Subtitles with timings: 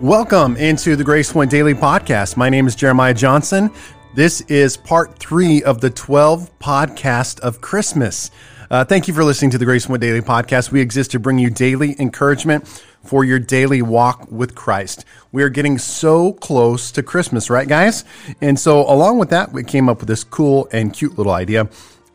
[0.00, 2.36] Welcome into the Grace Point Daily Podcast.
[2.36, 3.68] My name is Jeremiah Johnson.
[4.14, 8.30] This is part three of the 12 podcast of Christmas.
[8.70, 10.70] Uh, thank you for listening to the Grace Point Daily Podcast.
[10.70, 12.68] We exist to bring you daily encouragement
[13.02, 15.04] for your daily walk with Christ.
[15.32, 18.04] We are getting so close to Christmas, right, guys?
[18.40, 21.68] And so, along with that, we came up with this cool and cute little idea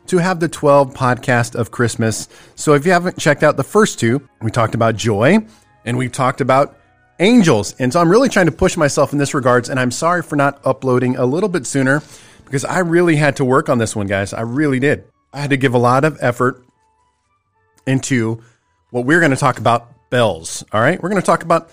[0.06, 2.30] to have the 12 podcast of Christmas.
[2.54, 5.40] So, if you haven't checked out the first two, we talked about joy
[5.84, 6.78] and we talked about
[7.18, 7.74] angels.
[7.78, 9.68] And so I'm really trying to push myself in this regards.
[9.68, 12.02] And I'm sorry for not uploading a little bit sooner
[12.44, 14.32] because I really had to work on this one, guys.
[14.32, 15.04] I really did.
[15.32, 16.64] I had to give a lot of effort
[17.86, 18.42] into
[18.90, 20.64] what we're going to talk about bells.
[20.72, 21.02] All right.
[21.02, 21.70] We're going to talk about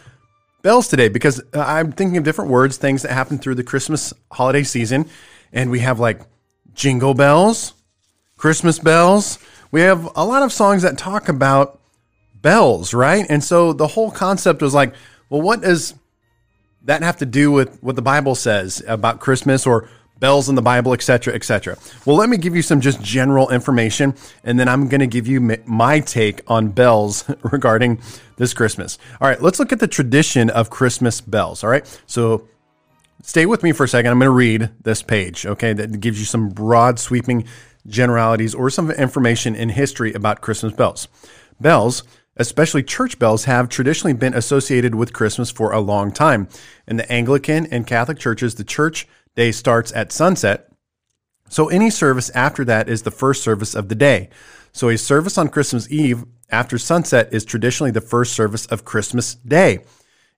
[0.62, 4.14] bells today because uh, I'm thinking of different words, things that happen through the Christmas
[4.32, 5.08] holiday season.
[5.54, 6.22] And we have like
[6.74, 7.74] jingle bells,
[8.38, 9.38] Christmas bells.
[9.72, 11.80] We have a lot of songs that talk about
[12.42, 13.26] bells, right?
[13.30, 14.94] And so the whole concept was like,
[15.32, 15.96] well, what does
[16.84, 20.62] that have to do with what the Bible says about Christmas or bells in the
[20.62, 21.78] Bible, etc., etc.?
[22.06, 25.28] Well, let me give you some just general information, and then I'm going to give
[25.28, 28.02] you my take on bells regarding
[28.36, 29.00] this Christmas.
[29.22, 31.64] All right, let's look at the tradition of Christmas bells.
[31.64, 32.50] All right, so
[33.24, 34.12] stay with me for a second.
[34.12, 37.46] I'm going to read this page, okay, that gives you some broad, sweeping
[37.88, 41.08] generalities or some information in history about Christmas bells.
[41.62, 42.04] Bells
[42.38, 46.48] especially church bells, have traditionally been associated with Christmas for a long time.
[46.88, 50.72] In the Anglican and Catholic churches, the church day starts at sunset.
[51.50, 54.30] So any service after that is the first service of the day.
[54.72, 59.36] So a service on Christmas Eve after sunset is traditionally the first service of Christmas
[59.36, 59.80] Day.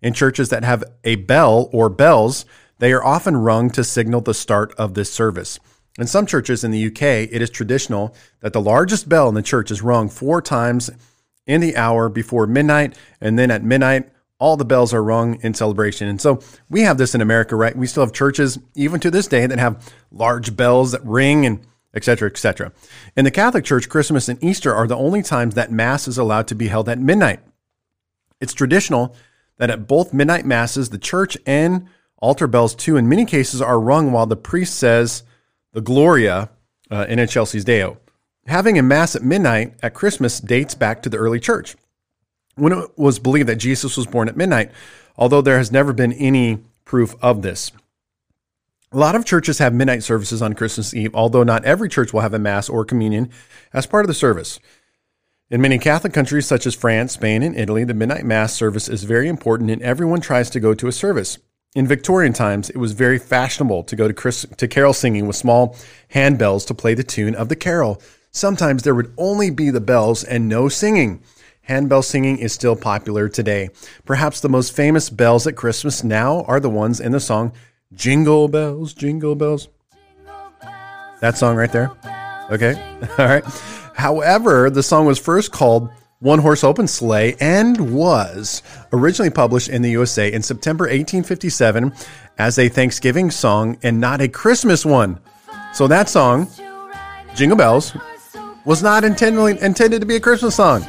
[0.01, 2.45] In churches that have a bell or bells,
[2.79, 5.59] they are often rung to signal the start of this service.
[5.99, 9.43] In some churches in the UK, it is traditional that the largest bell in the
[9.43, 10.89] church is rung four times
[11.45, 12.95] in the hour before midnight.
[13.19, 16.07] And then at midnight, all the bells are rung in celebration.
[16.07, 17.75] And so we have this in America, right?
[17.75, 21.65] We still have churches, even to this day, that have large bells that ring and
[21.93, 22.71] et cetera, et cetera.
[23.15, 26.47] In the Catholic Church, Christmas and Easter are the only times that Mass is allowed
[26.47, 27.39] to be held at midnight.
[28.41, 29.15] It's traditional
[29.57, 31.87] that at both midnight Masses, the church and
[32.17, 35.23] altar bells, too, in many cases, are rung while the priest says
[35.71, 36.49] the Gloria
[36.89, 37.99] uh, in Excelsis Deo.
[38.47, 41.75] Having a Mass at midnight at Christmas dates back to the early church,
[42.55, 44.69] when it was believed that Jesus was born at midnight,
[45.17, 47.71] although there has never been any proof of this.
[48.91, 52.19] A lot of churches have midnight services on Christmas Eve, although not every church will
[52.21, 53.31] have a Mass or communion
[53.73, 54.59] as part of the service.
[55.49, 59.03] In many Catholic countries, such as France, Spain, and Italy, the midnight Mass service is
[59.03, 61.39] very important and everyone tries to go to a service.
[61.75, 65.35] In Victorian times, it was very fashionable to go to, Chris, to carol singing with
[65.35, 65.75] small
[66.13, 68.01] handbells to play the tune of the carol.
[68.35, 71.21] Sometimes there would only be the bells and no singing.
[71.61, 73.69] Handbell singing is still popular today.
[74.05, 77.53] Perhaps the most famous bells at Christmas now are the ones in the song
[77.93, 79.69] Jingle Bells, Jingle Bells.
[81.21, 81.91] That song right there.
[82.49, 82.73] Okay.
[83.19, 83.45] All right.
[83.93, 89.83] However, the song was first called One Horse Open Sleigh and was originally published in
[89.83, 91.93] the USA in September 1857
[92.39, 95.19] as a Thanksgiving song and not a Christmas one.
[95.71, 96.49] So that song,
[97.35, 97.95] Jingle Bells,
[98.65, 100.85] was not intended, intended to be a Christmas song.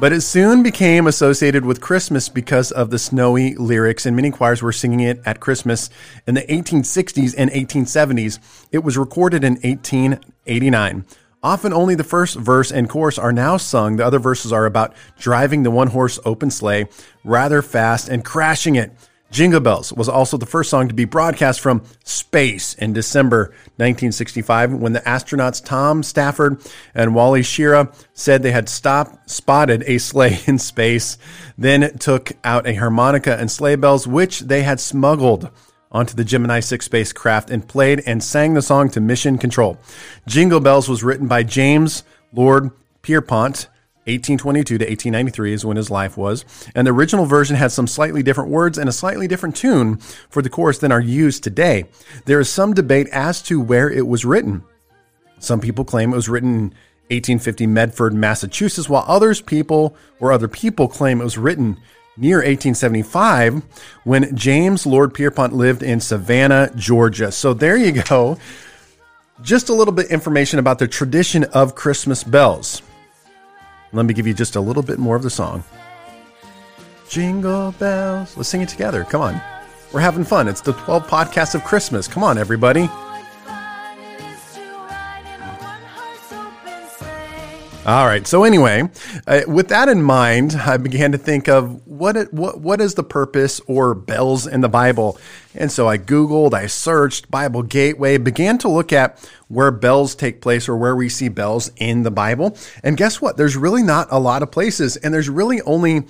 [0.00, 4.60] But it soon became associated with Christmas because of the snowy lyrics, and many choirs
[4.60, 5.88] were singing it at Christmas
[6.26, 8.38] in the 1860s and 1870s.
[8.72, 11.04] It was recorded in 1889.
[11.44, 13.96] Often only the first verse and chorus are now sung.
[13.96, 16.88] The other verses are about driving the one horse open sleigh
[17.22, 18.90] rather fast and crashing it.
[19.34, 23.46] Jingle Bells was also the first song to be broadcast from space in December
[23.78, 26.60] 1965 when the astronauts Tom Stafford
[26.94, 31.18] and Wally Schirra said they had stopped, spotted a sleigh in space,
[31.58, 35.50] then took out a harmonica and sleigh bells, which they had smuggled
[35.90, 39.78] onto the Gemini 6 spacecraft and played and sang the song to mission control.
[40.28, 42.70] Jingle Bells was written by James Lord
[43.02, 43.66] Pierpont
[44.06, 46.44] 1822 to 1893 is when his life was.
[46.74, 49.96] And the original version had some slightly different words and a slightly different tune
[50.28, 51.86] for the chorus than are used today.
[52.26, 54.62] There is some debate as to where it was written.
[55.38, 56.62] Some people claim it was written in
[57.10, 61.80] 1850 Medford, Massachusetts, while others people or other people claim it was written
[62.16, 63.62] near 1875
[64.04, 67.32] when James Lord Pierpont lived in Savannah, Georgia.
[67.32, 68.38] So there you go.
[69.42, 72.82] Just a little bit information about the tradition of Christmas bells.
[73.94, 75.62] Let me give you just a little bit more of the song.
[77.08, 78.36] Jingle bells.
[78.36, 79.04] Let's sing it together.
[79.04, 79.40] Come on.
[79.92, 80.48] We're having fun.
[80.48, 82.08] It's the 12 podcasts of Christmas.
[82.08, 82.90] Come on, everybody.
[87.86, 88.26] All right.
[88.26, 88.88] So anyway,
[89.26, 92.94] uh, with that in mind, I began to think of what it, what what is
[92.94, 95.18] the purpose or bells in the Bible,
[95.54, 100.40] and so I googled, I searched Bible Gateway, began to look at where bells take
[100.40, 103.36] place or where we see bells in the Bible, and guess what?
[103.36, 106.06] There's really not a lot of places, and there's really only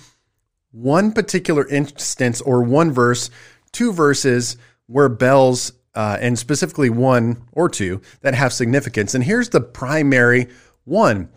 [0.71, 3.31] one particular instance or one verse,
[3.73, 4.57] two verses
[4.87, 9.13] where bells uh, and specifically one or two that have significance.
[9.13, 10.47] And here's the primary
[10.85, 11.31] one.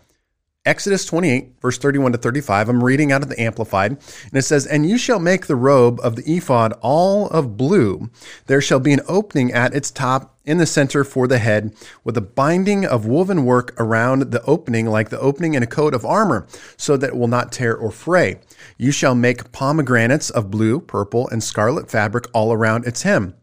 [0.68, 2.68] Exodus 28, verse 31 to 35.
[2.68, 3.92] I'm reading out of the Amplified.
[3.92, 8.10] And it says, And you shall make the robe of the ephod all of blue.
[8.48, 11.74] There shall be an opening at its top in the center for the head,
[12.04, 15.94] with a binding of woven work around the opening, like the opening in a coat
[15.94, 18.38] of armor, so that it will not tear or fray.
[18.76, 23.34] You shall make pomegranates of blue, purple, and scarlet fabric all around its hem,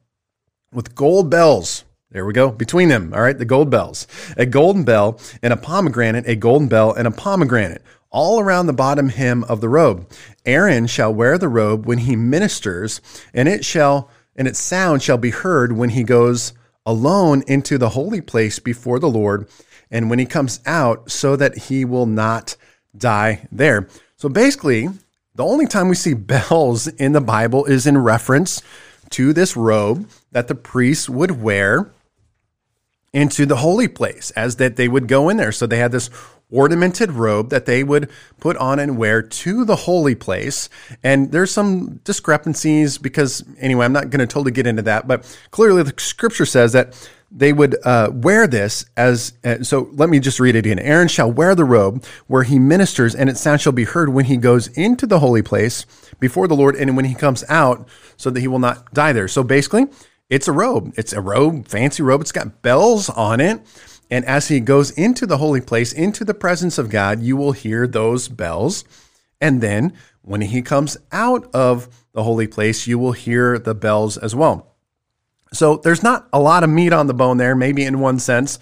[0.72, 1.86] with gold bells
[2.16, 2.50] there we go.
[2.50, 4.08] Between them, all right, the gold bells.
[4.38, 8.74] A golden bell and a pomegranate, a golden bell and a pomegranate, all around the
[8.74, 10.10] bottom hem of the robe.
[10.46, 13.02] Aaron shall wear the robe when he ministers,
[13.34, 16.54] and it shall and its sound shall be heard when he goes
[16.86, 19.50] alone into the holy place before the Lord,
[19.92, 22.56] and when he comes out, so that he will not
[22.98, 23.90] die there.
[24.16, 24.88] So basically,
[25.36, 28.62] the only time we see bells in the Bible is in reference
[29.10, 31.92] to this robe that the priests would wear
[33.16, 35.54] into the holy place as that they would go in there.
[35.54, 36.10] So they had this
[36.52, 38.10] ornamented robe that they would
[38.40, 40.70] put on and wear to the holy place.
[41.02, 45.26] And there's some discrepancies because, anyway, I'm not going to totally get into that, but
[45.50, 50.20] clearly the scripture says that they would uh, wear this as uh, so let me
[50.20, 53.60] just read it again aaron shall wear the robe where he ministers and its sound
[53.60, 55.88] shall be heard when he goes into the holy place
[56.20, 59.28] before the lord and when he comes out so that he will not die there
[59.28, 59.88] so basically
[60.30, 60.94] it's a robe.
[60.98, 62.22] It's a robe, fancy robe.
[62.22, 63.62] It's got bells on it.
[64.10, 67.54] And as he goes into the holy place, into the presence of God, you will
[67.54, 68.83] hear those bells.
[69.42, 74.18] And then when he comes out of the holy place, you will hear the bells
[74.18, 74.75] as well.
[75.54, 78.60] So there's not a lot of meat on the bone there, maybe in one sense.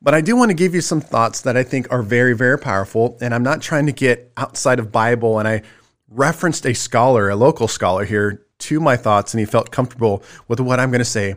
[0.00, 2.58] But I do want to give you some thoughts that I think are very, very
[2.58, 3.18] powerful.
[3.20, 5.38] And I'm not trying to get outside of Bible.
[5.38, 5.62] And I
[6.08, 10.60] referenced a scholar, a local scholar here, to my thoughts and he felt comfortable with
[10.60, 11.36] what I'm going to say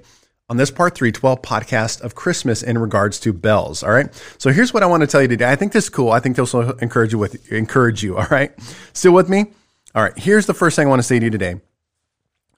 [0.50, 3.83] on this part 312 podcast of Christmas in regards to bells.
[3.83, 4.10] All right.
[4.38, 5.50] So here's what I want to tell you today.
[5.50, 6.12] I think this is cool.
[6.12, 8.18] I think this will encourage you with encourage you.
[8.18, 8.51] All right.
[8.94, 9.51] Still with me?
[9.94, 10.18] All right.
[10.18, 11.62] Here's the first thing I want to say to you today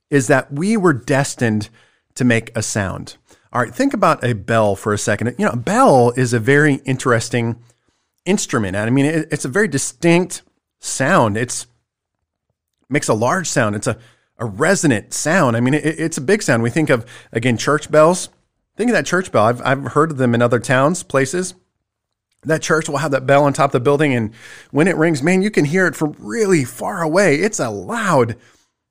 [0.09, 1.69] is that we were destined
[2.15, 3.17] to make a sound.
[3.53, 3.73] All right.
[3.73, 5.35] Think about a bell for a second.
[5.37, 7.57] You know, a bell is a very interesting
[8.25, 8.77] instrument.
[8.77, 10.43] I mean, it's a very distinct
[10.79, 11.37] sound.
[11.37, 11.67] It's
[12.89, 13.75] makes a large sound.
[13.75, 13.97] It's a
[14.41, 15.55] a resonant sound.
[15.55, 16.63] I mean, it, it's a big sound.
[16.63, 18.29] We think of, again, church bells.
[18.75, 19.45] Think of that church bell.
[19.45, 21.53] I've, I've heard of them in other towns, places.
[22.43, 24.15] That church will have that bell on top of the building.
[24.15, 24.33] And
[24.71, 27.35] when it rings, man, you can hear it from really far away.
[27.35, 28.35] It's a loud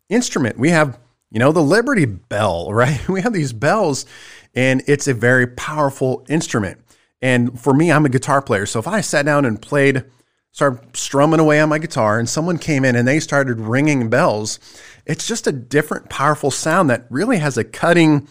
[0.08, 0.56] instrument.
[0.56, 0.99] We have,
[1.31, 3.06] you know, the Liberty Bell, right?
[3.08, 4.06] We have these bells,
[4.55, 6.81] and it's a very powerful instrument.
[7.20, 8.67] And for me, I'm a guitar player.
[8.67, 10.05] So if I sat down and played,
[10.52, 14.58] started strumming away on my guitar, and someone came in and they started ringing bells,
[15.06, 18.29] it's just a different, powerful sound that really has a cutting,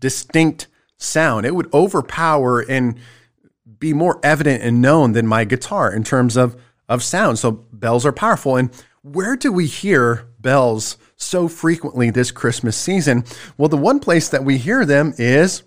[0.00, 0.66] distinct
[0.96, 1.46] sound.
[1.46, 2.98] It would overpower and
[3.78, 7.38] be more evident and known than my guitar in terms of, of sound.
[7.38, 8.56] So bells are powerful.
[8.56, 8.70] And
[9.02, 13.24] where do we hear bells so frequently this Christmas season?
[13.56, 15.62] Well, the one place that we hear them is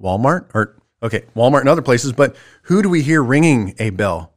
[0.00, 4.32] Walmart or okay, Walmart and other places, but who do we hear ringing a bell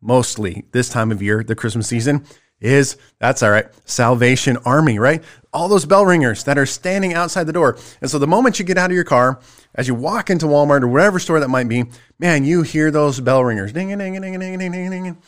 [0.00, 2.24] mostly this time of year, the Christmas season?
[2.60, 5.22] Is that's all right salvation army right?
[5.52, 7.78] All those bell ringers that are standing outside the door.
[8.00, 9.40] And so the moment you get out of your car
[9.74, 11.84] as you walk into walmart or whatever store that might be
[12.18, 15.18] man you hear those bell ringers ding ding ding ding ding ding ding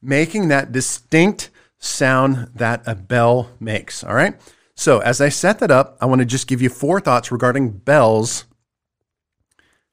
[0.00, 4.34] making that distinct sound that a bell makes all right?
[4.74, 7.70] So as i set that up i want to just give you four thoughts regarding
[7.70, 8.44] bells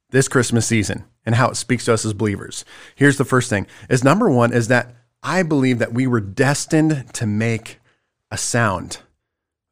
[0.10, 2.66] this christmas season and how it speaks to us as believers.
[2.96, 3.68] Here's the first thing.
[3.90, 7.80] Is number one is that I believe that we were destined to make
[8.30, 8.98] a sound.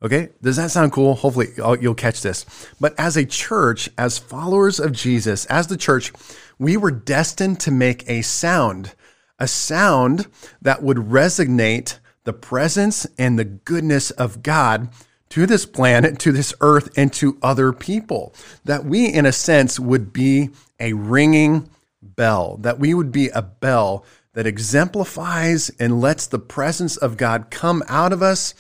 [0.04, 1.14] Okay, does that sound cool?
[1.14, 2.46] Hopefully, you'll catch this.
[2.80, 6.12] But as a church, as followers of Jesus, as the church,
[6.58, 8.96] we were destined to make a sound,
[9.38, 10.28] a sound
[10.62, 14.90] that would resonate the presence and the goodness of God
[15.30, 18.34] to this planet, to this earth, and to other people.
[18.66, 21.70] That we, in a sense, would be a ringing
[22.02, 27.52] bell, that we would be a bell that exemplifies and lets the presence of God
[27.52, 28.54] come out of us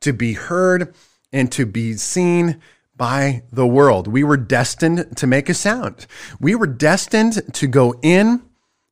[0.00, 0.94] to be heard
[1.32, 2.60] and to be seen
[2.96, 4.08] by the world.
[4.08, 6.06] We were destined to make a sound.
[6.40, 8.42] We were destined to go in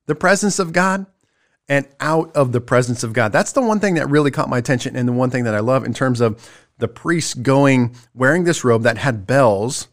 [0.07, 1.07] the presence of God
[1.69, 3.33] and out of the presence of God.
[3.33, 5.61] That's the one thing that really caught my attention and the one thing that I
[5.61, 9.88] love in terms of the priest going wearing this robe that had bells.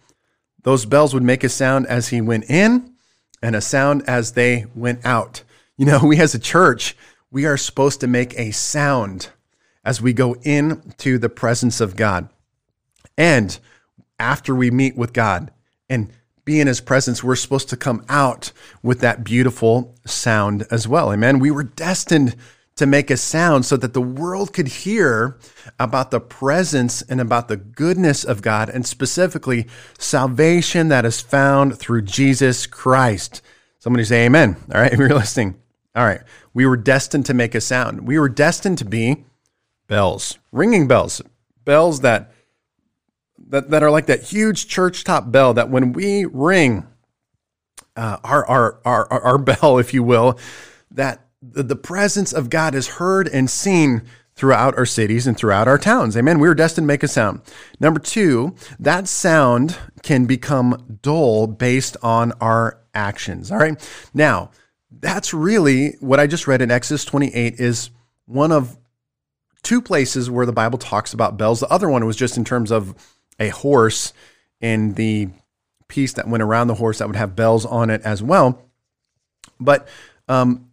[0.62, 2.94] Those bells would make a sound as he went in
[3.42, 5.44] and a sound as they went out.
[5.78, 6.96] You know, we as a church,
[7.32, 9.30] we are supposed to make a sound
[9.84, 12.30] as we go into the presence of God.
[13.18, 13.58] And
[14.20, 15.52] after we meet with God
[15.90, 16.12] and
[16.46, 18.52] be in his presence, we're supposed to come out
[18.82, 21.12] with that beautiful sound as well.
[21.12, 21.40] Amen.
[21.40, 22.36] We were destined
[22.76, 25.38] to make a sound so that the world could hear
[25.80, 29.68] about the presence and about the goodness of God, and specifically
[30.00, 33.42] salvation that is found through Jesus Christ.
[33.80, 34.58] Somebody say amen.
[34.74, 35.63] All right, if you're listening.
[35.96, 36.22] All right,
[36.54, 38.08] we were destined to make a sound.
[38.08, 39.26] We were destined to be
[39.88, 41.22] bells, ringing bells,
[41.66, 42.32] bells that
[43.50, 46.88] that, that are like that huge church top bell that when we ring
[47.96, 50.40] uh, our, our, our, our bell, if you will,
[50.92, 54.04] that the, the presence of God is heard and seen
[54.36, 56.18] throughout our cities and throughout our towns.
[56.18, 56.40] Amen.
[56.40, 57.42] We were destined to make a sound.
[57.80, 63.52] Number two, that sound can become dull based on our actions.
[63.52, 63.80] All right.
[64.14, 64.50] Now,
[65.00, 67.90] that's really what I just read in Exodus 28 is
[68.26, 68.78] one of
[69.64, 71.60] two places where the Bible talks about bells.
[71.60, 72.94] The other one was just in terms of
[73.40, 74.14] a horse
[74.62, 75.30] and the
[75.88, 78.62] piece that went around the horse that would have bells on it as well.
[79.60, 79.88] But
[80.28, 80.70] um,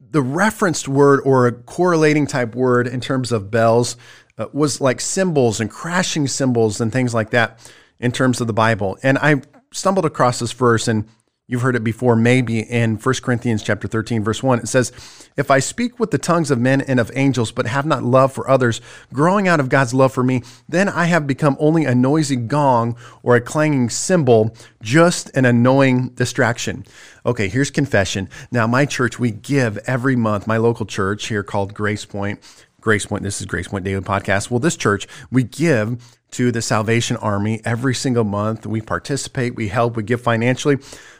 [0.00, 3.96] the referenced word or a correlating type word in terms of bells
[4.38, 8.52] uh, was like cymbals and crashing cymbals and things like that in terms of the
[8.52, 8.98] Bible.
[9.02, 11.06] And I stumbled across this verse and
[11.50, 14.60] You've heard it before, maybe in 1 Corinthians chapter 13, verse 1.
[14.60, 14.92] It says,
[15.36, 18.32] If I speak with the tongues of men and of angels, but have not love
[18.32, 18.80] for others,
[19.12, 22.96] growing out of God's love for me, then I have become only a noisy gong
[23.24, 26.84] or a clanging cymbal, just an annoying distraction.
[27.26, 28.28] Okay, here's confession.
[28.52, 32.38] Now, my church, we give every month, my local church here called Grace Point,
[32.80, 34.50] Grace Point, this is Grace Point Daily Podcast.
[34.50, 38.66] Well, this church, we give to the Salvation Army every single month.
[38.66, 40.78] We participate, we help, we give financially.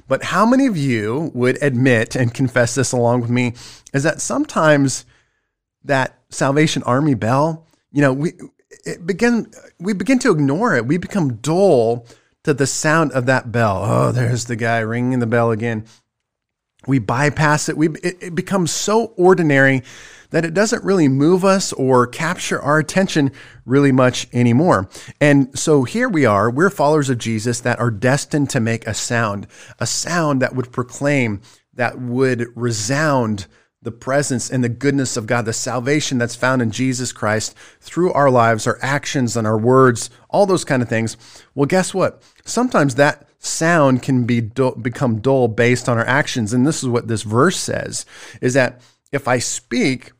[0.09, 3.55] But how many of you would admit and confess this along with me
[3.93, 5.05] is that sometimes
[5.85, 8.33] that Salvation Army bell, you know, we
[8.85, 10.87] it begin we begin to ignore it.
[10.87, 12.07] We become dull
[12.45, 13.83] to the sound of that bell.
[13.85, 15.85] Oh, there's the guy ringing the bell again.
[16.87, 17.77] We bypass it.
[17.77, 19.83] We it, it becomes so ordinary
[20.31, 23.33] that it doesn't really move us or capture our attention
[23.65, 24.89] really much anymore.
[25.21, 28.95] And so here we are, we're followers of Jesus that are destined to make a
[28.95, 29.47] sound,
[29.79, 31.41] a sound that would proclaim,
[31.75, 33.47] that would resound
[33.83, 38.13] the presence and the goodness of God, the salvation that's found in Jesus Christ through
[38.13, 41.17] our lives, our actions and our words, all those kind of things.
[41.55, 42.23] Well, guess what?
[42.45, 46.53] Sometimes that sound can be become dull based on our actions.
[46.53, 48.07] And this is what this verse says
[48.41, 48.81] is that
[49.11, 50.13] if I speak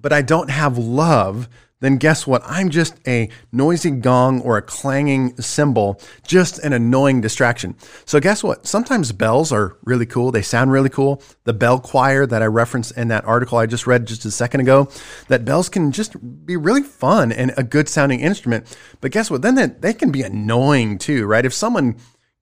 [0.00, 1.48] but I don't have love,
[1.80, 2.42] then guess what?
[2.44, 7.76] I'm just a noisy gong or a clanging cymbal, just an annoying distraction.
[8.04, 8.66] So, guess what?
[8.66, 10.32] Sometimes bells are really cool.
[10.32, 11.22] They sound really cool.
[11.44, 14.60] The bell choir that I referenced in that article I just read just a second
[14.60, 14.88] ago,
[15.28, 18.76] that bells can just be really fun and a good sounding instrument.
[19.00, 19.42] But guess what?
[19.42, 21.44] Then they, they can be annoying too, right?
[21.44, 21.96] If someone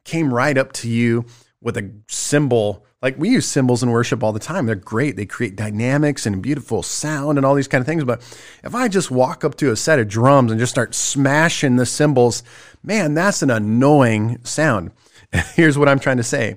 [0.05, 1.27] came right up to you
[1.61, 4.67] with a cymbal like we use cymbals in worship all the time.
[4.67, 5.15] They're great.
[5.15, 8.03] They create dynamics and beautiful sound and all these kind of things.
[8.03, 8.21] But
[8.65, 11.87] if I just walk up to a set of drums and just start smashing the
[11.87, 12.43] cymbals,
[12.83, 14.91] man, that's an annoying sound.
[15.55, 16.57] Here's what I'm trying to say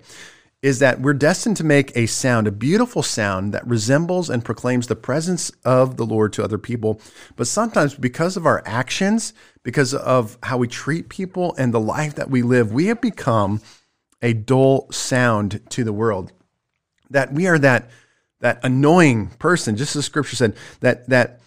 [0.63, 4.87] is that we're destined to make a sound, a beautiful sound that resembles and proclaims
[4.87, 6.99] the presence of the Lord to other people.
[7.35, 12.15] But sometimes, because of our actions, because of how we treat people and the life
[12.15, 13.61] that we live, we have become
[14.19, 16.33] a dull sound to the world
[17.09, 17.89] that we are that
[18.39, 21.39] that annoying person, just as scripture said, that that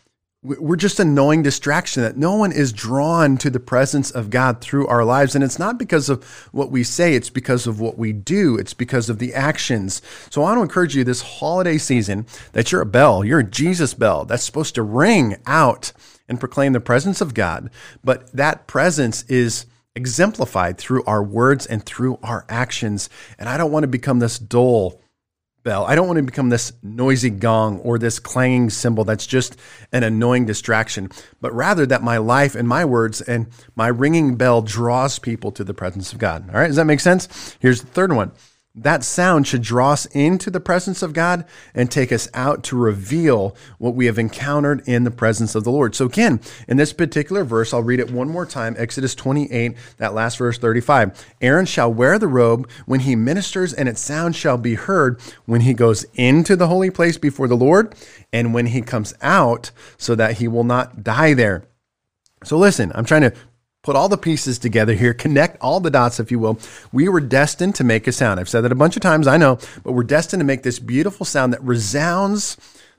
[0.45, 4.89] we're just annoying distraction that no one is drawn to the presence of God through
[4.89, 5.37] our lives.
[5.37, 8.57] And it's not because of what we say, it's because of what we do.
[8.57, 10.03] It's because of the actions.
[10.31, 13.45] So I want to encourage you this holiday season that you're a bell, you're a
[13.45, 15.93] Jesus bell that's supposed to ring out
[16.29, 17.71] and proclaim the presence of God.
[18.03, 23.09] But that presence is exemplified through our words and through our actions.
[23.39, 25.02] And I don't want to become this dull
[25.63, 25.85] bell.
[25.85, 29.57] I don't want to become this noisy gong or this clanging cymbal that's just
[29.93, 34.63] an annoying distraction, but rather that my life and my words and my ringing bell
[34.63, 36.49] draws people to the presence of God.
[36.49, 37.57] All right, does that make sense?
[37.61, 38.33] Here's the third one.
[38.75, 42.77] That sound should draw us into the presence of God and take us out to
[42.77, 45.95] reveal what we have encountered in the presence of the Lord.
[45.95, 50.15] So, again, in this particular verse, I'll read it one more time Exodus 28, that
[50.15, 51.35] last verse 35.
[51.43, 55.63] Aaron shall wear the robe when he ministers, and its sound shall be heard when
[55.63, 57.95] he goes into the holy place before the Lord
[58.33, 61.65] and when he comes out, so that he will not die there.
[62.43, 63.35] So, listen, I'm trying to
[63.83, 66.59] put all the pieces together here, connect all the dots, if you will.
[66.93, 68.39] We were destined to make a sound.
[68.39, 70.79] I've said that a bunch of times, I know, but we're destined to make this
[70.79, 72.57] beautiful sound that resounds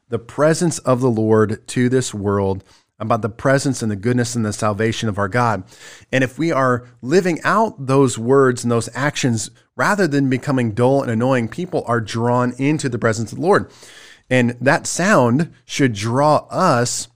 [0.10, 2.63] the presence of the Lord to this world
[3.00, 5.63] about the presence and the goodness and the salvation of our God.
[6.12, 11.02] And if we are living out those words and those actions rather than becoming dull
[11.02, 13.72] and annoying, people are drawn into the presence of the Lord.
[14.30, 17.08] And that sound should draw us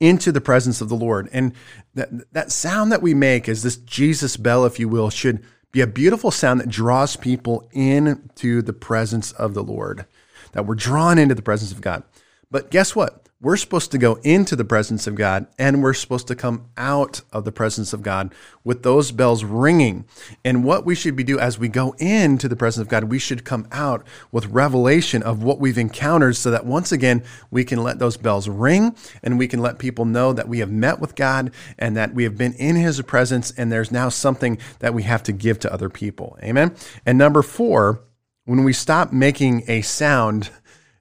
[0.00, 1.28] into the presence of the Lord.
[1.32, 1.52] And
[1.98, 5.80] that, that sound that we make is this Jesus bell, if you will, should be
[5.80, 10.06] a beautiful sound that draws people into the presence of the Lord,
[10.52, 12.02] that we're drawn into the presence of God.
[12.50, 13.27] But guess what?
[13.40, 17.20] We're supposed to go into the presence of God and we're supposed to come out
[17.32, 20.06] of the presence of God with those bells ringing.
[20.44, 23.20] And what we should be do as we go into the presence of God, we
[23.20, 27.84] should come out with revelation of what we've encountered so that once again we can
[27.84, 31.14] let those bells ring and we can let people know that we have met with
[31.14, 35.04] God and that we have been in his presence and there's now something that we
[35.04, 36.36] have to give to other people.
[36.42, 36.74] Amen.
[37.06, 38.00] And number 4,
[38.46, 40.50] when we stop making a sound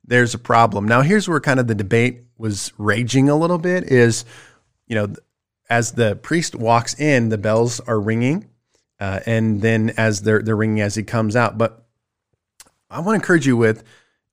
[0.10, 0.88] there's a problem.
[0.88, 4.25] Now, here's where kind of the debate was raging a little bit is,
[4.88, 5.13] you know,
[5.70, 8.50] as the priest walks in, the bells are ringing,
[9.00, 11.58] uh, and then as they're they're ringing as he comes out.
[11.58, 11.86] But
[12.89, 13.84] I want to encourage you with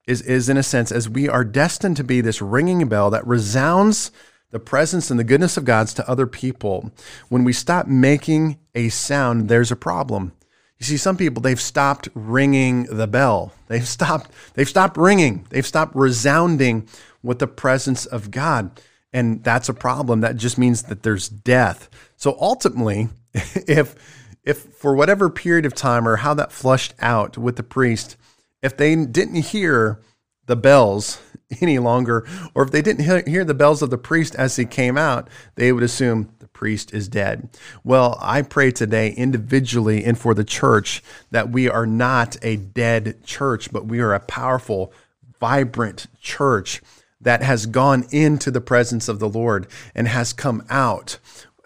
[0.07, 3.27] is is in a sense as we are destined to be this ringing bell that
[3.27, 4.11] resounds
[4.51, 6.93] the presence and the goodness of God's to other people.
[7.29, 10.33] When we stop making a sound, there's a problem.
[10.79, 13.53] You see, some people they've stopped ringing the bell.
[13.69, 14.31] They've stopped.
[14.55, 15.47] They've stopped ringing.
[15.51, 16.89] They've stopped resounding
[17.25, 18.81] with the presence of God,
[19.13, 20.21] and that's a problem.
[20.21, 21.89] That just means that there's death.
[22.17, 23.97] So ultimately, if
[24.45, 28.17] if for whatever period of time or how that flushed out with the priest,
[28.63, 30.01] if they didn't hear
[30.47, 31.21] the bells
[31.63, 34.99] any longer, or if they didn't hear the bells of the priest as he came
[34.99, 37.49] out, they would assume the priest is dead.
[37.83, 43.25] Well, I pray today individually and for the church that we are not a dead
[43.25, 44.93] church, but we are a powerful,
[45.41, 46.83] vibrant church
[47.25, 51.19] that has gone into the presence of the Lord and has come out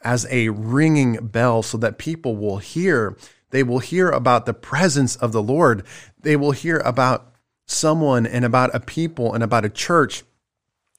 [0.03, 3.16] as a ringing bell so that people will hear.
[3.51, 5.85] They will hear about the presence of the Lord.
[6.21, 7.35] They will hear about
[7.66, 10.23] someone and about a people and about a church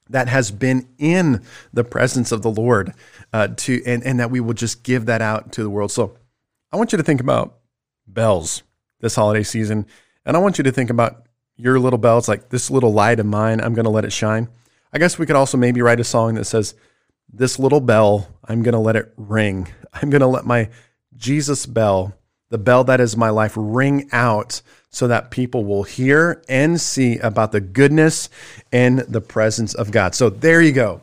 [0.10, 2.94] that has been in the presence of the Lord
[3.32, 5.92] uh, to and, and that we will just give that out to the world.
[5.92, 6.18] So
[6.72, 7.58] I want you to think about
[8.08, 8.64] bells
[9.00, 9.86] this holiday season.
[10.26, 11.28] And I want you to think about
[11.60, 12.18] your little bell.
[12.18, 14.48] It's like this little light of mine, I'm going to let it shine.
[14.94, 16.74] I guess we could also maybe write a song that says,
[17.32, 19.68] This little bell, I'm going to let it ring.
[19.94, 20.70] I'm going to let my
[21.18, 22.16] Jesus bell,
[22.50, 27.18] the bell that is my life, ring out so that people will hear and see
[27.20, 28.30] about the goodness
[28.72, 30.16] and the presence of God.
[30.16, 31.02] So there you go.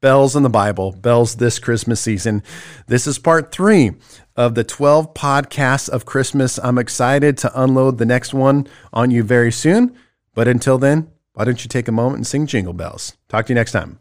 [0.00, 2.42] Bells in the Bible, bells this Christmas season.
[2.86, 3.92] This is part three
[4.36, 6.58] of the 12 podcasts of Christmas.
[6.58, 9.96] I'm excited to unload the next one on you very soon.
[10.34, 13.16] But until then, why don't you take a moment and sing Jingle Bells?
[13.28, 13.98] Talk to you next time.